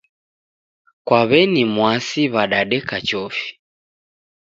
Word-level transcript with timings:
Kwa 1.05 1.21
w'eni 1.29 1.63
Mwasi 1.73 2.23
wadadeka 2.33 2.97
chofi. 3.07 3.47